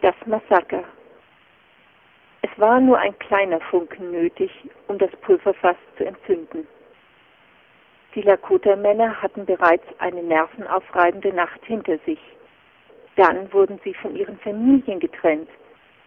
[0.00, 0.84] Das Massaker.
[2.40, 4.50] Es war nur ein kleiner Funken nötig,
[4.88, 6.66] um das Pulverfass zu entzünden.
[8.14, 12.18] Die Lakota-Männer hatten bereits eine nervenaufreibende Nacht hinter sich.
[13.16, 15.50] Dann wurden sie von ihren Familien getrennt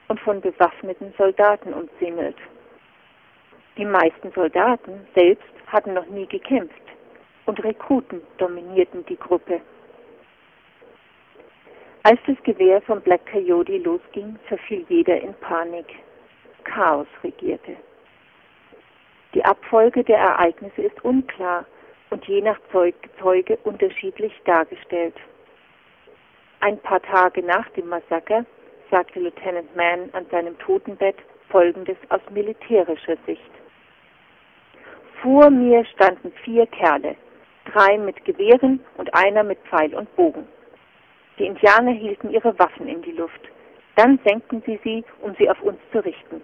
[0.08, 2.38] und von bewaffneten Soldaten umzingelt.
[3.78, 6.82] Die meisten Soldaten selbst hatten noch nie gekämpft
[7.46, 9.62] und Rekruten dominierten die Gruppe.
[12.06, 15.86] Als das Gewehr von Black Coyote losging, verfiel jeder in Panik.
[16.66, 17.78] Chaos regierte.
[19.34, 21.66] Die Abfolge der Ereignisse ist unklar
[22.10, 25.16] und je nach Zeuge unterschiedlich dargestellt.
[26.60, 28.46] Ein paar Tage nach dem Massaker
[28.92, 31.16] sagte Lieutenant Mann an seinem Totenbett
[31.48, 33.52] Folgendes aus militärischer Sicht.
[35.22, 37.16] Vor mir standen vier Kerle,
[37.72, 40.46] drei mit Gewehren und einer mit Pfeil und Bogen.
[41.40, 43.42] Die Indianer hielten ihre Waffen in die Luft.
[43.96, 46.42] Dann senkten sie sie, um sie auf uns zu richten.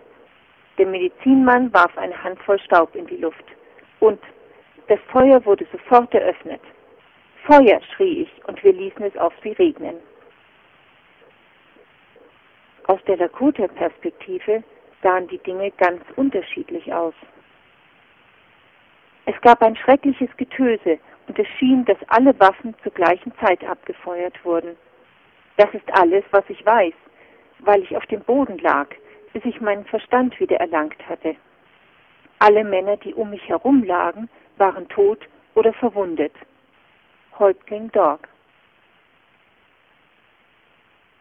[0.77, 3.44] Der Medizinmann warf eine Handvoll Staub in die Luft.
[3.99, 4.19] Und
[4.88, 6.61] das Feuer wurde sofort eröffnet.
[7.45, 9.95] Feuer, schrie ich, und wir ließen es auf sie regnen.
[12.88, 14.64] Aus der Lakota-Perspektive
[15.03, 17.14] sahen die Dinge ganz unterschiedlich aus.
[19.25, 20.97] Es gab ein schreckliches Getöse
[21.30, 24.75] und es schien, dass alle Waffen zur gleichen Zeit abgefeuert wurden.
[25.58, 26.94] Das ist alles, was ich weiß,
[27.59, 28.88] weil ich auf dem Boden lag,
[29.31, 31.36] bis ich meinen Verstand wieder erlangt hatte.
[32.39, 34.27] Alle Männer, die um mich herum lagen,
[34.58, 35.19] waren tot
[35.53, 36.33] oder verwundet.
[37.38, 38.27] Häuptling Dog.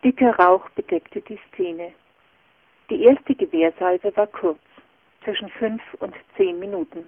[0.02, 1.92] Dicker Rauch bedeckte die Szene.
[2.88, 4.60] Die erste Gewehrsalve war kurz,
[5.24, 7.04] zwischen fünf und zehn Minuten.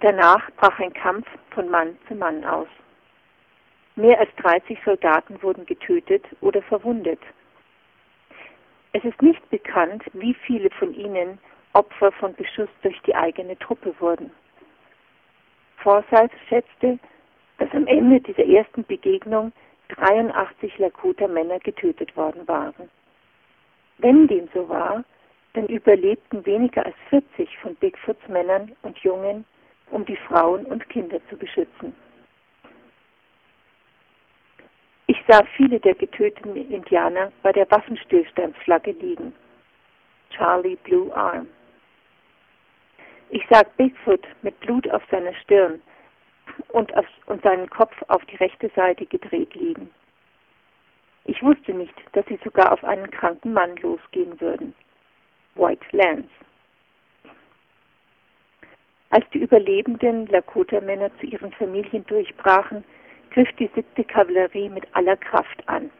[0.00, 2.68] Danach brach ein Kampf von Mann zu Mann aus.
[3.96, 7.18] Mehr als 30 Soldaten wurden getötet oder verwundet.
[8.92, 11.38] Es ist nicht bekannt, wie viele von ihnen
[11.72, 14.30] Opfer von Beschuss durch die eigene Truppe wurden.
[15.78, 16.98] Forsyth schätzte,
[17.58, 19.52] dass am Ende dieser ersten Begegnung
[19.88, 22.88] 83 Lakota-Männer getötet worden waren.
[23.98, 25.02] Wenn dem so war,
[25.54, 29.44] dann überlebten weniger als 40 von Bigfoots Männern und Jungen
[29.90, 31.94] um die Frauen und Kinder zu beschützen.
[35.06, 39.34] Ich sah viele der getöteten Indianer bei der Waffenstillstandsflagge liegen.
[40.30, 41.48] Charlie Blue Arm.
[43.30, 45.80] Ich sah Bigfoot mit Blut auf seiner Stirn
[46.68, 49.90] und, auf, und seinen Kopf auf die rechte Seite gedreht liegen.
[51.24, 54.74] Ich wusste nicht, dass sie sogar auf einen kranken Mann losgehen würden.
[55.56, 56.28] White Lance.
[59.10, 62.84] Als die überlebenden Lakota-Männer zu ihren Familien durchbrachen,
[63.30, 65.90] griff die siebte Kavallerie mit aller Kraft an.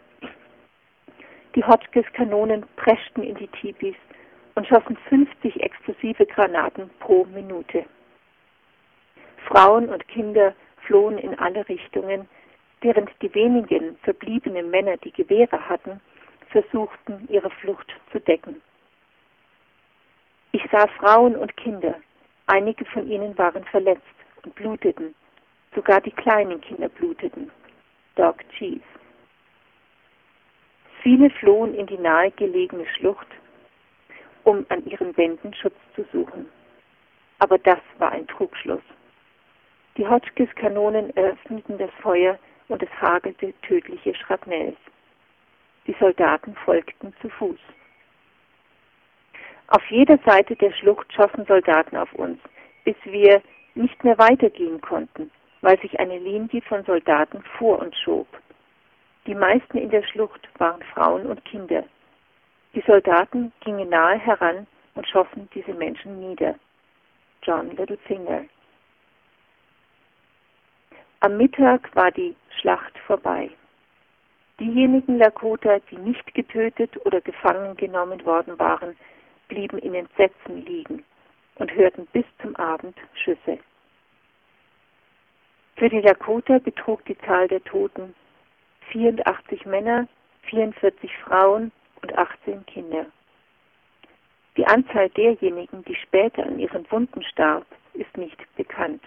[1.54, 3.96] Die Hotchkiss-Kanonen preschten in die Tipis
[4.54, 7.84] und schossen 50 explosive Granaten pro Minute.
[9.46, 10.54] Frauen und Kinder
[10.86, 12.28] flohen in alle Richtungen,
[12.82, 16.00] während die wenigen verbliebenen Männer, die Gewehre hatten,
[16.50, 18.60] versuchten, ihre Flucht zu decken.
[20.52, 21.94] Ich sah Frauen und Kinder,
[22.48, 24.03] Einige von ihnen waren verletzt
[24.42, 25.14] und bluteten.
[25.75, 27.50] Sogar die kleinen Kinder bluteten.
[28.16, 28.82] Dog Chief.
[31.03, 33.26] Viele flohen in die nahegelegene Schlucht,
[34.44, 36.47] um an ihren Wänden Schutz zu suchen.
[37.38, 38.82] Aber das war ein Trugschluss.
[39.98, 42.38] Die Hotchkiss-Kanonen eröffneten das Feuer
[42.69, 44.78] und es hagelte tödliche Schrapnells.
[45.87, 47.60] Die Soldaten folgten zu Fuß.
[49.68, 52.38] Auf jeder Seite der Schlucht schossen Soldaten auf uns,
[52.84, 53.42] bis wir
[53.74, 55.30] nicht mehr weitergehen konnten,
[55.60, 58.26] weil sich eine Linie von Soldaten vor uns schob.
[59.26, 61.84] Die meisten in der Schlucht waren Frauen und Kinder.
[62.74, 66.54] Die Soldaten gingen nahe heran und schossen diese Menschen nieder.
[67.42, 68.44] John Littlefinger.
[71.20, 73.50] Am Mittag war die Schlacht vorbei.
[74.60, 78.96] Diejenigen Lakota, die nicht getötet oder gefangen genommen worden waren,
[79.48, 81.04] blieben in Entsetzen liegen
[81.56, 83.58] und hörten bis zum Abend Schüsse.
[85.76, 88.14] Für die Lakota betrug die Zahl der Toten
[88.90, 90.08] 84 Männer,
[90.42, 91.72] 44 Frauen
[92.02, 93.06] und 18 Kinder.
[94.56, 99.02] Die Anzahl derjenigen, die später an ihren Wunden starb, ist nicht bekannt.